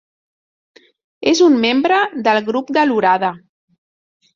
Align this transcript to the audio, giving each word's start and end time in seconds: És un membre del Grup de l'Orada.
És 1.33 1.43
un 1.49 1.59
membre 1.67 2.01
del 2.31 2.43
Grup 2.51 2.77
de 2.81 2.89
l'Orada. 2.91 3.35